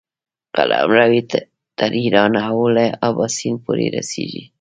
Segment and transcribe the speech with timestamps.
[0.55, 1.21] قلمرو یې
[1.79, 4.43] تر ایرانه او له اباسین پورې رسېږي.